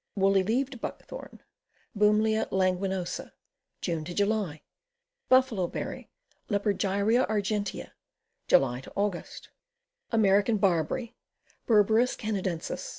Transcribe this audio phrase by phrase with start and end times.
[0.15, 1.43] Woolly leaved Buckthorn.
[1.95, 3.33] Bumelia languinosa.
[3.81, 4.63] June July.
[5.29, 6.09] Buffalo berry.
[6.49, 7.91] Lepargyrcea argentea.
[8.47, 9.23] July Aug.
[10.11, 11.15] American Barberry.
[11.67, 12.89] Berberis Canadensis.